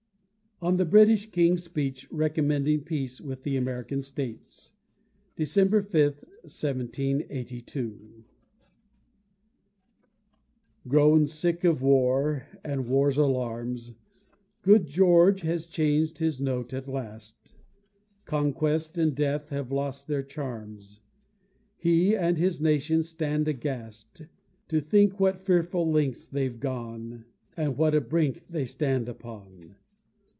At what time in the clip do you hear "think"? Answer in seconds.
24.79-25.19